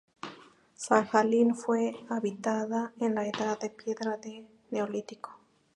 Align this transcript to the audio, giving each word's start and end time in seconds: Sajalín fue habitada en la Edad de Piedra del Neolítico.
Sajalín 0.73 1.53
fue 1.55 1.95
habitada 2.09 2.91
en 2.99 3.13
la 3.13 3.27
Edad 3.27 3.59
de 3.59 3.69
Piedra 3.69 4.17
del 4.17 4.47
Neolítico. 4.71 5.37